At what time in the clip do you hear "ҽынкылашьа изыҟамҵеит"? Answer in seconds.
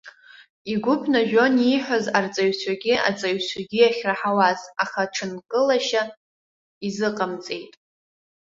5.13-7.71